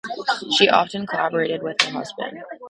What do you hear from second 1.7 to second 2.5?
her husband.